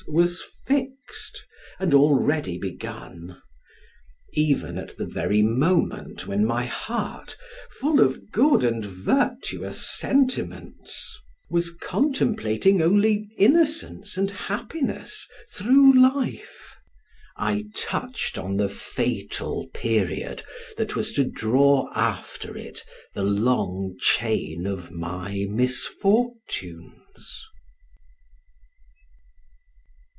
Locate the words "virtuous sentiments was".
8.83-11.69